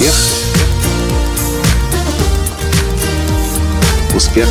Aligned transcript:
Успех. 0.00 0.14
Успех. 4.16 4.48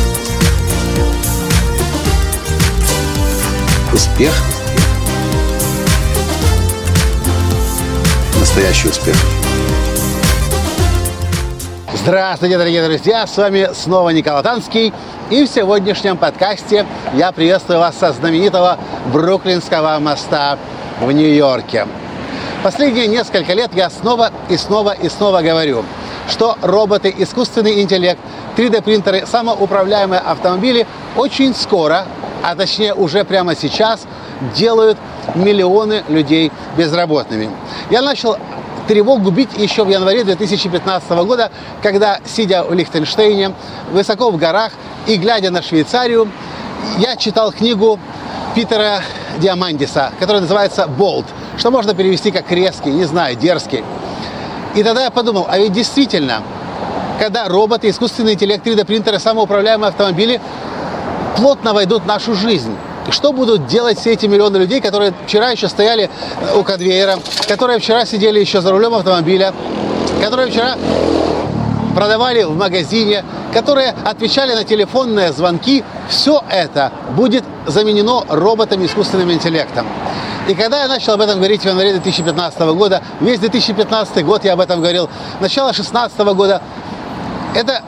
Успех. 3.92 4.32
Настоящий 8.38 8.88
успех. 8.90 9.16
Здравствуйте, 11.94 12.56
дорогие 12.56 12.84
друзья! 12.84 13.26
С 13.26 13.36
вами 13.36 13.70
снова 13.74 14.10
Николай 14.10 14.44
Танский. 14.44 14.92
И 15.30 15.44
в 15.44 15.48
сегодняшнем 15.48 16.16
подкасте 16.16 16.86
я 17.14 17.32
приветствую 17.32 17.80
вас 17.80 17.98
со 17.98 18.12
знаменитого 18.12 18.78
Бруклинского 19.12 19.98
моста 19.98 20.58
в 21.00 21.10
Нью-Йорке. 21.10 21.88
Последние 22.62 23.06
несколько 23.06 23.54
лет 23.54 23.70
я 23.74 23.88
снова 23.88 24.30
и 24.50 24.58
снова 24.58 24.90
и 24.90 25.08
снова 25.08 25.40
говорю, 25.40 25.82
что 26.28 26.58
роботы, 26.60 27.14
искусственный 27.16 27.80
интеллект, 27.80 28.20
3D-принтеры, 28.54 29.24
самоуправляемые 29.26 30.20
автомобили 30.20 30.86
очень 31.16 31.54
скоро, 31.54 32.04
а 32.42 32.54
точнее 32.54 32.92
уже 32.92 33.24
прямо 33.24 33.56
сейчас, 33.56 34.02
делают 34.54 34.98
миллионы 35.34 36.04
людей 36.08 36.52
безработными. 36.76 37.48
Я 37.88 38.02
начал 38.02 38.36
тревогу 38.86 39.30
бить 39.30 39.56
еще 39.56 39.84
в 39.84 39.88
январе 39.88 40.22
2015 40.22 41.10
года, 41.24 41.50
когда, 41.82 42.18
сидя 42.26 42.64
в 42.64 42.74
Лихтенштейне, 42.74 43.54
высоко 43.90 44.30
в 44.30 44.36
горах 44.36 44.72
и 45.06 45.16
глядя 45.16 45.50
на 45.50 45.62
Швейцарию, 45.62 46.30
я 46.98 47.16
читал 47.16 47.52
книгу 47.52 47.98
Питера 48.54 49.00
Диамандиса, 49.38 50.12
которая 50.20 50.42
называется 50.42 50.86
«Болт», 50.86 51.24
что 51.60 51.70
можно 51.70 51.94
перевести 51.94 52.30
как 52.30 52.50
резкий, 52.50 52.90
не 52.90 53.04
знаю, 53.04 53.36
дерзкий. 53.36 53.84
И 54.74 54.82
тогда 54.82 55.04
я 55.04 55.10
подумал, 55.10 55.46
а 55.46 55.58
ведь 55.58 55.72
действительно, 55.72 56.42
когда 57.18 57.48
роботы, 57.48 57.90
искусственный 57.90 58.32
интеллект, 58.32 58.66
3D-принтеры, 58.66 59.18
самоуправляемые 59.18 59.90
автомобили 59.90 60.40
плотно 61.36 61.74
войдут 61.74 62.04
в 62.04 62.06
нашу 62.06 62.34
жизнь, 62.34 62.74
что 63.10 63.34
будут 63.34 63.66
делать 63.66 63.98
все 63.98 64.14
эти 64.14 64.24
миллионы 64.24 64.56
людей, 64.56 64.80
которые 64.80 65.12
вчера 65.26 65.50
еще 65.50 65.68
стояли 65.68 66.08
у 66.56 66.62
конвейера, 66.62 67.18
которые 67.46 67.78
вчера 67.78 68.06
сидели 68.06 68.40
еще 68.40 68.62
за 68.62 68.70
рулем 68.70 68.94
автомобиля, 68.94 69.52
которые 70.22 70.50
вчера 70.50 70.76
продавали 71.94 72.42
в 72.44 72.56
магазине, 72.56 73.22
которые 73.52 73.94
отвечали 74.04 74.54
на 74.54 74.64
телефонные 74.64 75.30
звонки, 75.32 75.84
все 76.08 76.42
это 76.48 76.90
будет 77.14 77.44
заменено 77.66 78.24
роботами 78.30 78.86
искусственным 78.86 79.30
интеллектом. 79.30 79.86
И 80.50 80.54
когда 80.56 80.82
я 80.82 80.88
начал 80.88 81.12
об 81.12 81.20
этом 81.20 81.36
говорить 81.36 81.62
в 81.62 81.64
январе 81.64 81.92
2015 81.92 82.58
года, 82.74 83.00
весь 83.20 83.38
2015 83.38 84.24
год 84.24 84.44
я 84.44 84.54
об 84.54 84.60
этом 84.60 84.80
говорил, 84.80 85.08
начало 85.38 85.68
2016 85.68 86.18
года, 86.34 86.60
это, 87.54 87.84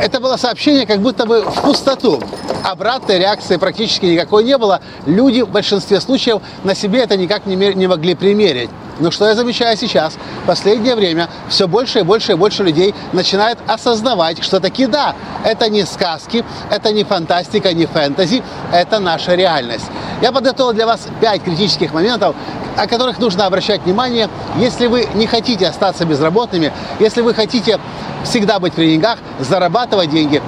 это 0.00 0.20
было 0.20 0.36
сообщение 0.36 0.86
как 0.86 1.00
будто 1.00 1.26
бы 1.26 1.42
в 1.42 1.62
пустоту. 1.62 2.22
Обратной 2.62 3.18
реакции 3.18 3.56
практически 3.56 4.06
никакой 4.06 4.44
не 4.44 4.56
было. 4.56 4.82
Люди 5.04 5.40
в 5.40 5.48
большинстве 5.48 6.00
случаев 6.00 6.42
на 6.62 6.76
себе 6.76 7.00
это 7.00 7.16
никак 7.16 7.44
не, 7.44 7.56
не 7.56 7.88
могли 7.88 8.14
примерить. 8.14 8.70
Но 9.00 9.10
что 9.10 9.26
я 9.26 9.34
замечаю 9.34 9.76
сейчас? 9.76 10.14
В 10.44 10.46
последнее 10.46 10.94
время 10.94 11.28
все 11.48 11.66
больше 11.66 11.98
и 11.98 12.02
больше 12.02 12.32
и 12.32 12.34
больше 12.36 12.62
людей 12.62 12.94
начинают 13.12 13.58
осознавать, 13.66 14.44
что 14.44 14.60
таки 14.60 14.86
да, 14.86 15.16
это 15.44 15.68
не 15.68 15.84
сказки, 15.84 16.44
это 16.70 16.92
не 16.92 17.02
фантастика, 17.02 17.72
не 17.72 17.86
фэнтези, 17.86 18.44
это 18.72 19.00
наша 19.00 19.34
реальность. 19.34 19.86
Я 20.20 20.32
подготовил 20.32 20.72
для 20.72 20.86
вас 20.86 21.06
пять 21.20 21.42
критических 21.42 21.92
моментов, 21.92 22.34
о 22.76 22.86
которых 22.86 23.18
нужно 23.18 23.46
обращать 23.46 23.82
внимание, 23.82 24.28
если 24.56 24.86
вы 24.86 25.06
не 25.14 25.26
хотите 25.26 25.66
остаться 25.66 26.04
безработными, 26.04 26.72
если 26.98 27.20
вы 27.20 27.34
хотите 27.34 27.78
всегда 28.24 28.58
быть 28.58 28.72
при 28.72 28.92
деньгах, 28.92 29.18
зарабатывать 29.38 30.10
деньги, 30.10 30.42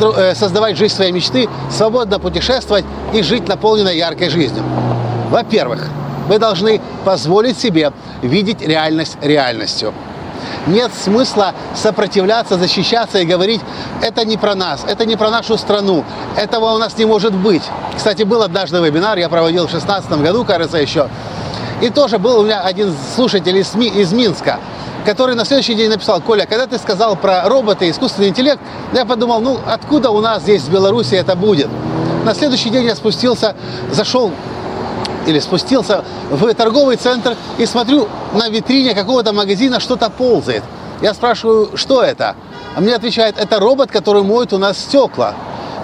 э, 0.00 0.34
создавать 0.34 0.76
жизнь 0.76 0.94
своей 0.94 1.12
мечты, 1.12 1.48
свободно 1.70 2.18
путешествовать 2.18 2.84
и 3.12 3.22
жить 3.22 3.48
наполненной 3.48 3.96
яркой 3.96 4.30
жизнью. 4.30 4.62
Во-первых, 5.30 5.88
вы 6.28 6.38
должны 6.38 6.80
позволить 7.04 7.58
себе 7.58 7.92
видеть 8.22 8.60
реальность 8.62 9.16
реальностью. 9.22 9.92
Нет 10.68 10.92
смысла 10.94 11.54
сопротивляться, 11.74 12.58
защищаться 12.58 13.18
и 13.18 13.24
говорить, 13.24 13.62
это 14.02 14.24
не 14.26 14.36
про 14.36 14.54
нас, 14.54 14.84
это 14.86 15.06
не 15.06 15.16
про 15.16 15.30
нашу 15.30 15.56
страну, 15.56 16.04
этого 16.36 16.74
у 16.74 16.78
нас 16.78 16.96
не 16.98 17.06
может 17.06 17.34
быть. 17.34 17.62
Кстати, 17.96 18.22
был 18.22 18.42
однажды 18.42 18.78
вебинар, 18.78 19.16
я 19.16 19.30
проводил 19.30 19.66
в 19.66 19.70
2016 19.70 20.20
году, 20.22 20.44
кажется, 20.44 20.76
еще. 20.76 21.08
И 21.80 21.88
тоже 21.88 22.18
был 22.18 22.40
у 22.40 22.44
меня 22.44 22.60
один 22.60 22.94
слушатель 23.14 23.56
из, 23.56 23.74
из 23.74 24.12
Минска, 24.12 24.58
который 25.06 25.34
на 25.34 25.46
следующий 25.46 25.74
день 25.74 25.88
написал, 25.88 26.20
Коля, 26.20 26.44
когда 26.44 26.66
ты 26.66 26.76
сказал 26.76 27.16
про 27.16 27.48
роботы, 27.48 27.88
искусственный 27.88 28.28
интеллект, 28.28 28.60
я 28.92 29.06
подумал, 29.06 29.40
ну 29.40 29.58
откуда 29.66 30.10
у 30.10 30.20
нас 30.20 30.42
здесь 30.42 30.62
в 30.62 30.70
Беларуси 30.70 31.14
это 31.14 31.34
будет? 31.34 31.68
На 32.24 32.34
следующий 32.34 32.68
день 32.68 32.84
я 32.84 32.94
спустился, 32.94 33.56
зашел 33.90 34.32
или 35.28 35.38
спустился 35.40 36.04
в 36.30 36.52
торговый 36.54 36.96
центр 36.96 37.36
и 37.58 37.66
смотрю 37.66 38.08
на 38.32 38.48
витрине 38.48 38.94
какого-то 38.94 39.32
магазина 39.32 39.78
что-то 39.78 40.08
ползает. 40.08 40.64
Я 41.02 41.14
спрашиваю, 41.14 41.76
что 41.76 42.02
это? 42.02 42.34
А 42.74 42.80
мне 42.80 42.94
отвечает, 42.94 43.38
это 43.38 43.60
робот, 43.60 43.90
который 43.90 44.22
моет 44.22 44.52
у 44.52 44.58
нас 44.58 44.78
стекла. 44.78 45.34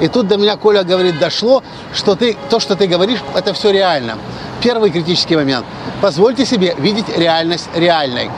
И 0.00 0.09
тут 0.09 0.27
до 0.27 0.37
меня 0.37 0.56
Коля 0.56 0.82
говорит, 0.82 1.19
дошло, 1.19 1.62
что 1.93 2.16
ты, 2.16 2.37
то, 2.50 2.59
что 2.59 2.75
ты 2.75 2.87
говоришь, 2.87 3.21
это 3.34 3.53
все 3.55 3.71
реально. 3.71 4.16
Первый 4.60 4.91
критический 4.91 5.37
момент. 5.37 5.65
Позвольте 6.00 6.47
себе 6.47 6.75
видеть 6.78 7.06
реальность 7.16 7.69
реальной 7.75 8.31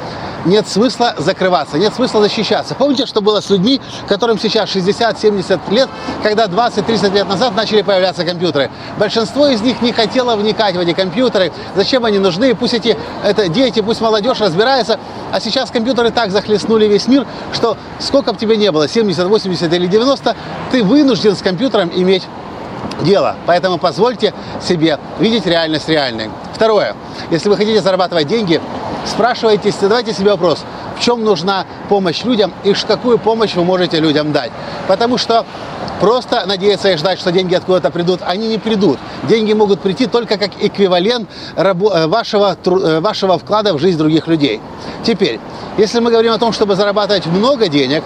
нет 0.46 0.66
смысла 0.68 1.14
закрываться, 1.18 1.76
нет 1.78 1.94
смысла 1.94 2.22
защищаться. 2.22 2.74
Помните, 2.74 3.06
что 3.06 3.20
было 3.20 3.40
с 3.40 3.50
людьми, 3.50 3.80
которым 4.08 4.38
сейчас 4.38 4.74
60-70 4.74 5.60
лет, 5.70 5.88
когда 6.22 6.46
20-30 6.46 7.12
лет 7.12 7.28
назад 7.28 7.54
начали 7.54 7.82
появляться 7.82 8.24
компьютеры? 8.24 8.70
Большинство 8.98 9.48
из 9.48 9.60
них 9.60 9.82
не 9.82 9.92
хотело 9.92 10.36
вникать 10.36 10.76
в 10.76 10.80
эти 10.80 10.92
компьютеры, 10.92 11.52
зачем 11.74 12.04
они 12.04 12.18
нужны, 12.18 12.54
пусть 12.54 12.74
эти 12.74 12.96
это 13.24 13.48
дети, 13.48 13.80
пусть 13.80 14.00
молодежь 14.00 14.40
разбирается. 14.40 14.98
А 15.32 15.40
сейчас 15.40 15.70
компьютеры 15.70 16.10
так 16.10 16.30
захлестнули 16.30 16.86
весь 16.86 17.08
мир, 17.08 17.26
что 17.52 17.76
сколько 17.98 18.32
бы 18.32 18.38
тебе 18.38 18.56
не 18.56 18.70
было, 18.70 18.88
70, 18.88 19.26
80 19.26 19.72
или 19.72 19.86
90, 19.86 20.36
ты 20.70 20.84
вынужден 20.84 21.36
с 21.36 21.42
компьютером 21.42 21.90
иметь 21.94 22.22
дело. 23.02 23.36
Поэтому 23.46 23.78
позвольте 23.78 24.32
себе 24.62 24.98
видеть 25.18 25.46
реальность 25.46 25.88
реальной. 25.88 26.30
Второе. 26.56 26.97
Если 27.31 27.50
вы 27.50 27.56
хотите 27.59 27.83
зарабатывать 27.83 28.28
деньги, 28.28 28.62
спрашивайте, 29.05 29.71
задавайте 29.71 30.15
себе 30.15 30.31
вопрос, 30.31 30.65
в 30.99 31.00
чем 31.03 31.22
нужна 31.22 31.67
помощь 31.91 32.25
людям 32.25 32.55
и 32.65 32.72
какую 32.72 33.19
помощь 33.19 33.55
вы 33.55 33.62
можете 33.62 34.00
людям 34.00 34.33
дать. 34.33 34.50
Потому 34.89 35.19
что 35.19 35.44
просто 36.00 36.47
надеяться 36.47 36.91
и 36.91 36.97
ждать, 36.97 37.19
что 37.19 37.31
деньги 37.31 37.55
откуда-то 37.55 37.91
придут, 37.91 38.21
они 38.25 38.49
не 38.49 38.56
придут. 38.56 38.99
Деньги 39.25 39.53
могут 39.53 39.81
прийти 39.81 40.06
только 40.06 40.39
как 40.39 40.53
эквивалент 40.59 41.28
э, 41.56 42.06
вашего, 42.06 42.56
э, 42.65 43.00
вашего 43.00 43.38
вклада 43.38 43.75
в 43.75 43.78
жизнь 43.78 43.99
других 43.99 44.27
людей. 44.27 44.62
Теперь, 45.05 45.41
если 45.77 46.00
мы 46.00 46.11
говорим 46.11 46.33
о 46.33 46.38
том, 46.38 46.55
чтобы 46.55 46.75
зарабатывать 46.75 47.27
много 47.27 47.69
денег, 47.69 48.03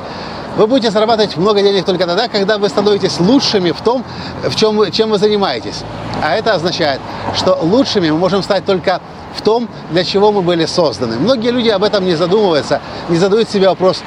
вы 0.56 0.66
будете 0.66 0.90
зарабатывать 0.90 1.36
много 1.36 1.62
денег 1.62 1.84
только 1.84 2.06
тогда, 2.06 2.28
когда 2.28 2.58
вы 2.58 2.68
становитесь 2.68 3.20
лучшими 3.20 3.70
в 3.70 3.80
том, 3.80 4.04
в 4.44 4.54
чем, 4.56 4.90
чем 4.90 5.10
вы 5.10 5.18
занимаетесь. 5.18 5.82
А 6.22 6.34
это 6.34 6.54
означает, 6.54 7.00
что 7.34 7.58
лучшими 7.60 8.10
мы 8.10 8.18
можем 8.18 8.42
стать 8.42 8.64
только 8.64 9.00
в 9.34 9.42
том, 9.42 9.68
для 9.90 10.04
чего 10.04 10.32
мы 10.32 10.42
были 10.42 10.66
созданы. 10.66 11.16
Многие 11.16 11.50
люди 11.50 11.68
об 11.68 11.84
этом 11.84 12.04
не 12.04 12.14
задумываются, 12.14 12.80
не 13.08 13.16
задают 13.16 13.48
себе 13.48 13.68
вопрос, 13.68 14.02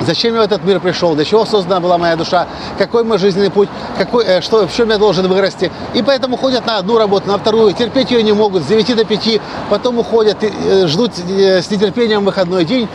Зачем 0.00 0.34
я 0.34 0.42
в 0.42 0.44
этот 0.44 0.62
мир 0.64 0.78
пришел? 0.80 1.14
Для 1.14 1.24
чего 1.24 1.46
создана 1.46 1.80
была 1.80 1.96
моя 1.96 2.16
душа? 2.16 2.46
Какой 2.76 3.02
мой 3.02 3.18
жизненный 3.18 3.50
путь? 3.50 3.68
Какой, 3.96 4.24
э, 4.24 4.40
что, 4.42 4.68
в 4.68 4.74
чем 4.74 4.90
я 4.90 4.98
должен 4.98 5.26
вырасти? 5.26 5.72
И 5.94 6.02
поэтому 6.02 6.36
ходят 6.36 6.66
на 6.66 6.78
одну 6.78 6.98
работу, 6.98 7.28
на 7.28 7.38
вторую, 7.38 7.72
терпеть 7.72 8.10
ее 8.10 8.22
не 8.22 8.32
могут, 8.32 8.62
с 8.62 8.66
9 8.66 8.94
до 8.94 9.04
5, 9.04 9.40
потом 9.70 9.98
уходят, 9.98 10.36
э, 10.42 10.86
ждут 10.86 11.12
э, 11.18 11.62
с 11.62 11.70
нетерпением 11.70 12.24
выходной 12.24 12.64
день. 12.64 12.88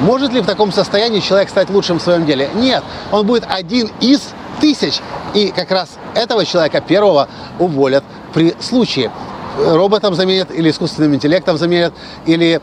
Может 0.00 0.32
ли 0.32 0.40
в 0.40 0.46
таком 0.46 0.72
состоянии 0.72 1.20
человек 1.20 1.48
стать 1.48 1.70
лучшим 1.70 1.98
в 1.98 2.02
своем 2.02 2.26
деле? 2.26 2.50
Нет, 2.54 2.82
он 3.12 3.26
будет 3.26 3.44
один 3.48 3.90
из 4.00 4.20
тысяч. 4.60 5.00
И 5.34 5.48
как 5.48 5.70
раз 5.70 5.90
этого 6.14 6.44
человека 6.44 6.80
первого 6.80 7.28
уволят 7.58 8.04
при 8.34 8.54
случае 8.60 9.10
роботом 9.58 10.14
заменят, 10.14 10.50
или 10.50 10.70
искусственным 10.70 11.14
интеллектом 11.14 11.56
заменят, 11.56 11.94
или 12.26 12.60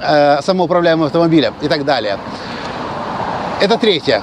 э, 0.00 0.42
самоуправляемым 0.42 1.06
автомобилем 1.06 1.54
и 1.62 1.68
так 1.68 1.84
далее. 1.84 2.18
Это 3.60 3.78
третье. 3.78 4.22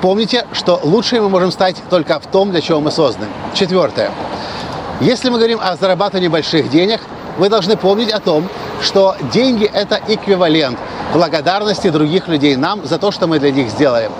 Помните, 0.00 0.46
что 0.54 0.80
лучшие 0.82 1.20
мы 1.20 1.28
можем 1.28 1.52
стать 1.52 1.76
только 1.90 2.18
в 2.18 2.26
том, 2.26 2.50
для 2.50 2.62
чего 2.62 2.80
мы 2.80 2.90
созданы. 2.90 3.26
Четвертое. 3.52 4.10
Если 5.00 5.28
мы 5.28 5.36
говорим 5.36 5.58
о 5.62 5.76
зарабатывании 5.76 6.28
больших 6.28 6.70
денег, 6.70 7.00
вы 7.36 7.50
должны 7.50 7.76
помнить 7.76 8.10
о 8.10 8.20
том, 8.20 8.48
что 8.80 9.16
деньги– 9.32 9.64
это 9.74 10.00
эквивалент 10.08 10.78
благодарности 11.12 11.90
других 11.90 12.28
людей 12.28 12.56
нам 12.56 12.86
за 12.86 12.98
то, 12.98 13.10
что 13.10 13.26
мы 13.26 13.38
для 13.38 13.50
них 13.50 13.70
сделали. 13.70 14.10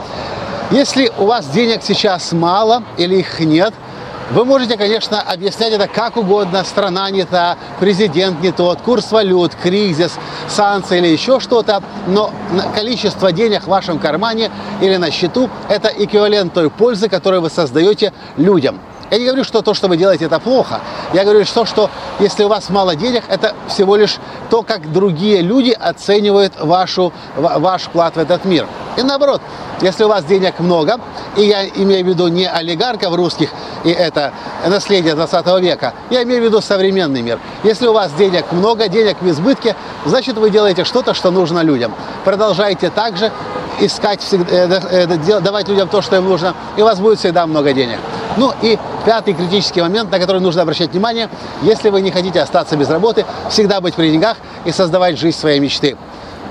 Если 0.70 1.10
у 1.18 1.26
вас 1.26 1.46
денег 1.46 1.82
сейчас 1.82 2.32
мало 2.32 2.82
или 2.96 3.16
их 3.16 3.40
нет– 3.40 3.74
Вы 4.30 4.44
можете, 4.44 4.76
конечно, 4.76 5.20
объяснять 5.20 5.72
это 5.72 5.88
как 5.88 6.16
угодно. 6.16 6.62
Страна 6.62 7.10
не 7.10 7.24
та, 7.24 7.58
президент 7.80 8.40
не 8.40 8.52
тот, 8.52 8.80
курс 8.80 9.10
валют, 9.10 9.56
кризис, 9.60 10.12
санкции 10.48 10.98
или 10.98 11.08
еще 11.08 11.40
что-то. 11.40 11.82
Но 12.06 12.30
количество 12.72 13.32
денег 13.32 13.64
в 13.64 13.66
вашем 13.66 13.98
кармане 13.98 14.52
или 14.80 14.96
на 14.96 15.10
счету– 15.10 15.50
это 15.68 15.88
эквивалент 15.88 16.54
той 16.54 16.70
пользы, 16.70 17.08
которую 17.08 17.42
вы 17.42 17.50
создаете 17.50 18.12
людям. 18.36 18.78
Я 19.10 19.18
не 19.18 19.26
говорю, 19.26 19.44
что 19.44 19.60
то, 19.62 19.74
что 19.74 19.88
вы 19.88 19.96
делаете, 19.96 20.26
это 20.26 20.38
плохо. 20.38 20.80
Я 21.12 21.24
говорю, 21.24 21.44
что, 21.44 21.64
что 21.64 21.90
если 22.20 22.44
у 22.44 22.48
вас 22.48 22.70
мало 22.70 22.94
денег, 22.94 23.24
это 23.28 23.54
всего 23.68 23.96
лишь 23.96 24.18
то, 24.50 24.62
как 24.62 24.92
другие 24.92 25.42
люди 25.42 25.70
оценивают 25.70 26.54
вашу, 26.60 27.12
ваш 27.36 27.82
вклад 27.82 28.14
в 28.14 28.18
этот 28.18 28.44
мир. 28.44 28.66
И 28.96 29.02
наоборот, 29.02 29.42
если 29.80 30.04
у 30.04 30.08
вас 30.08 30.24
денег 30.24 30.60
много, 30.60 31.00
и 31.36 31.42
я 31.42 31.66
имею 31.66 32.04
в 32.04 32.08
виду 32.08 32.28
не 32.28 32.46
олигархов 32.46 33.14
русских, 33.14 33.50
и 33.82 33.90
это 33.90 34.32
наследие 34.66 35.14
20 35.14 35.46
века, 35.60 35.94
я 36.10 36.22
имею 36.22 36.42
в 36.42 36.44
виду 36.44 36.60
современный 36.60 37.22
мир. 37.22 37.38
Если 37.64 37.86
у 37.86 37.92
вас 37.92 38.12
денег 38.12 38.52
много, 38.52 38.88
денег 38.88 39.16
в 39.20 39.28
избытке, 39.28 39.74
значит 40.04 40.36
вы 40.36 40.50
делаете 40.50 40.84
что-то, 40.84 41.14
что 41.14 41.30
нужно 41.30 41.60
людям. 41.60 41.94
Продолжайте 42.24 42.90
также 42.90 43.32
искать, 43.80 44.24
э, 44.32 44.36
э, 44.48 45.40
давать 45.40 45.68
людям 45.68 45.88
то, 45.88 46.02
что 46.02 46.16
им 46.16 46.28
нужно, 46.28 46.54
и 46.76 46.82
у 46.82 46.84
вас 46.84 47.00
будет 47.00 47.18
всегда 47.18 47.46
много 47.46 47.72
денег. 47.72 47.98
Ну 48.36 48.52
и 48.62 48.78
пятый 49.04 49.34
критический 49.34 49.82
момент, 49.82 50.10
на 50.10 50.18
который 50.18 50.40
нужно 50.40 50.62
обращать 50.62 50.90
внимание, 50.90 51.28
если 51.62 51.90
вы 51.90 52.00
не 52.00 52.10
хотите 52.10 52.40
остаться 52.40 52.76
без 52.76 52.88
работы, 52.88 53.24
всегда 53.50 53.80
быть 53.80 53.94
при 53.94 54.10
деньгах 54.10 54.36
и 54.64 54.72
создавать 54.72 55.18
жизнь 55.18 55.38
своей 55.38 55.60
мечты. 55.60 55.96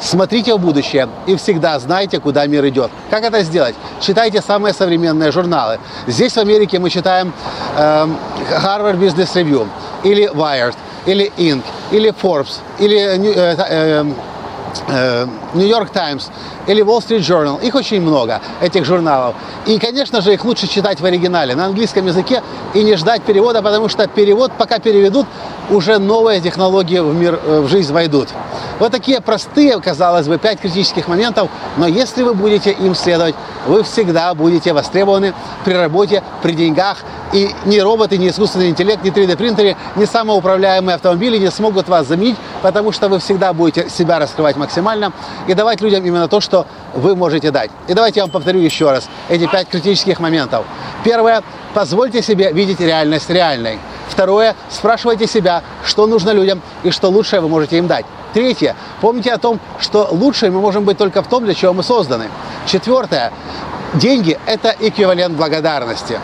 Смотрите 0.01 0.55
в 0.55 0.59
будущее 0.59 1.09
и 1.27 1.35
всегда 1.35 1.77
знайте, 1.79 2.19
куда 2.19 2.45
мир 2.47 2.65
идет. 2.67 2.89
Как 3.09 3.23
это 3.23 3.43
сделать? 3.43 3.75
Читайте 3.99 4.41
самые 4.41 4.73
современные 4.73 5.31
журналы. 5.31 5.79
Здесь 6.07 6.33
в 6.33 6.39
Америке 6.39 6.79
мы 6.79 6.89
читаем 6.89 7.33
э, 7.77 8.07
Harvard 8.63 8.97
Business 8.97 9.33
Review 9.33 9.67
или 10.03 10.29
Wired, 10.33 10.75
или 11.05 11.31
Inc., 11.37 11.63
или 11.91 12.11
Forbes, 12.11 12.59
или 12.79 12.97
э, 12.97 13.55
э, 13.57 14.05
э, 14.87 15.27
New 15.53 15.67
York 15.67 15.91
Times 15.91 16.29
или 16.67 16.83
Wall 16.83 16.99
Street 16.99 17.19
Journal. 17.19 17.63
Их 17.63 17.75
очень 17.75 18.01
много, 18.01 18.41
этих 18.61 18.85
журналов. 18.85 19.35
И, 19.65 19.79
конечно 19.79 20.21
же, 20.21 20.33
их 20.33 20.45
лучше 20.45 20.67
читать 20.67 21.01
в 21.01 21.05
оригинале, 21.05 21.55
на 21.55 21.65
английском 21.65 22.05
языке, 22.05 22.43
и 22.73 22.83
не 22.83 22.95
ждать 22.95 23.23
перевода, 23.23 23.61
потому 23.61 23.89
что 23.89 24.07
перевод, 24.07 24.51
пока 24.57 24.79
переведут, 24.79 25.25
уже 25.69 25.99
новые 25.99 26.41
технологии 26.41 26.99
в, 26.99 27.13
мир, 27.13 27.39
э, 27.43 27.61
в 27.61 27.67
жизнь 27.67 27.93
войдут. 27.93 28.29
Вот 28.79 28.91
такие 28.91 29.21
простые, 29.21 29.79
казалось 29.79 30.27
бы, 30.27 30.37
пять 30.37 30.59
критических 30.59 31.07
моментов, 31.07 31.49
но 31.77 31.87
если 31.87 32.23
вы 32.23 32.33
будете 32.33 32.71
им 32.71 32.95
следовать, 32.95 33.35
вы 33.67 33.83
всегда 33.83 34.33
будете 34.33 34.73
востребованы 34.73 35.33
при 35.65 35.73
работе, 35.73 36.23
при 36.41 36.53
деньгах, 36.53 36.97
и 37.33 37.49
ни 37.65 37.79
роботы, 37.79 38.17
ни 38.17 38.29
искусственный 38.29 38.69
интеллект, 38.69 39.03
ни 39.03 39.11
3D-принтеры, 39.11 39.75
ни 39.95 40.05
самоуправляемые 40.05 40.95
автомобили 40.95 41.37
не 41.37 41.51
смогут 41.51 41.87
вас 41.87 42.07
заменить, 42.07 42.37
потому 42.61 42.91
что 42.91 43.09
вы 43.09 43.19
всегда 43.19 43.53
будете 43.53 43.89
себя 43.89 44.19
раскрывать 44.19 44.57
максимально 44.57 45.11
и 45.47 45.53
давать 45.53 45.81
людям 45.81 46.05
именно 46.05 46.27
то, 46.27 46.41
что 46.41 46.65
вы 46.93 47.15
можете 47.15 47.51
дать. 47.51 47.71
И 47.87 47.93
давайте 47.93 48.19
я 48.19 48.25
вам 48.25 48.31
повторю 48.31 48.59
еще 48.59 48.91
раз 48.91 49.09
эти 49.29 49.47
пять 49.47 49.69
критических 49.69 50.19
моментов. 50.19 50.65
Первое. 51.03 51.43
Позвольте 51.73 52.21
себе 52.21 52.51
видеть 52.51 52.79
реальность 52.79 53.29
реальной. 53.29 53.79
Второе. 54.07 54.55
Спрашивайте 54.69 55.27
себя, 55.27 55.63
что 55.85 56.07
нужно 56.07 56.31
людям 56.31 56.61
и 56.83 56.91
что 56.91 57.09
лучшее 57.09 57.41
вы 57.41 57.47
можете 57.47 57.77
им 57.77 57.87
дать. 57.87 58.05
Третье. 58.33 58.75
Помните 59.01 59.31
о 59.33 59.37
том, 59.37 59.59
что 59.79 60.07
лучшее 60.11 60.51
мы 60.51 60.61
можем 60.61 60.83
быть 60.83 60.97
только 60.97 61.21
в 61.21 61.27
том, 61.27 61.45
для 61.45 61.53
чего 61.53 61.73
мы 61.73 61.83
созданы. 61.83 62.29
Четвертое. 62.65 63.31
Деньги– 63.95 64.37
это 64.45 64.75
эквивалент 64.79 65.35
благодарности. 65.35 66.19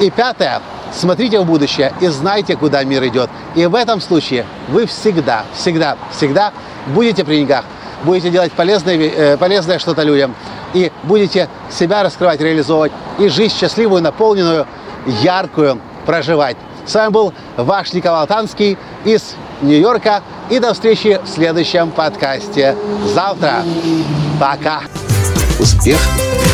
И 0.00 0.10
пятое, 0.10 0.60
смотрите 0.94 1.40
в 1.40 1.44
будущее 1.44 1.92
и 2.00 2.08
знайте, 2.08 2.56
куда 2.56 2.84
мир 2.84 3.04
идет. 3.06 3.30
И 3.54 3.66
в 3.66 3.74
этом 3.74 4.00
случае 4.00 4.46
вы 4.68 4.86
всегда, 4.86 5.44
всегда, 5.54 5.96
всегда 6.10 6.52
будете 6.88 7.24
при 7.24 7.36
деньгах, 7.36 7.64
будете 8.04 8.30
делать 8.30 8.52
полезное, 8.52 8.96
э, 8.96 9.36
полезное 9.36 9.78
что-то 9.78 10.02
людям 10.02 10.34
и 10.72 10.90
будете 11.04 11.48
себя 11.70 12.02
раскрывать, 12.02 12.40
реализовывать 12.40 12.92
и 13.18 13.28
жизнь 13.28 13.54
счастливую, 13.54 14.02
наполненную, 14.02 14.66
яркую 15.22 15.80
проживать. 16.06 16.56
С 16.86 16.94
вами 16.94 17.10
был 17.10 17.32
ваш 17.56 17.92
Николай 17.92 18.26
Танский 18.26 18.76
из 19.04 19.34
Нью-Йорка. 19.62 20.22
И 20.50 20.58
до 20.58 20.74
встречи 20.74 21.18
в 21.24 21.28
следующем 21.28 21.90
подкасте 21.90 22.76
завтра. 23.14 23.62
Пока. 24.38 24.82
Успех 25.58 25.98
Успех. 25.98 26.53